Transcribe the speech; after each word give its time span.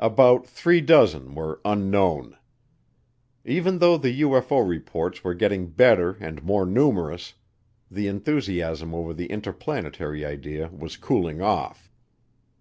About 0.00 0.44
three 0.44 0.80
dozen 0.80 1.36
were 1.36 1.60
"Unknown." 1.64 2.36
Even 3.44 3.78
though 3.78 3.96
the 3.96 4.22
UFO 4.22 4.68
reports 4.68 5.22
were 5.22 5.34
getting 5.34 5.68
better 5.68 6.14
and 6.18 6.42
more 6.42 6.66
numerous, 6.66 7.34
the 7.88 8.08
enthusiasm 8.08 8.92
over 8.92 9.14
the 9.14 9.26
interplanetary 9.26 10.24
idea 10.24 10.68
was 10.72 10.96
cooling 10.96 11.40
off. 11.40 11.92